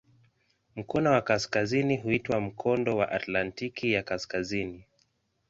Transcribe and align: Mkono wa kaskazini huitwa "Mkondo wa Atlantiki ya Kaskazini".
Mkono 0.75 1.11
wa 1.11 1.21
kaskazini 1.21 1.97
huitwa 1.97 2.41
"Mkondo 2.41 2.97
wa 2.97 3.11
Atlantiki 3.11 3.91
ya 3.91 4.03
Kaskazini". 4.03 4.83